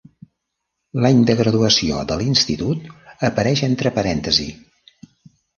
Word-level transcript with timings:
L"any 1.01 1.19
de 1.27 1.35
graduació 1.41 1.99
de 2.11 2.17
l"institut 2.17 2.89
apareix 3.31 3.63
entre 3.71 3.93
parèntesi. 3.99 4.49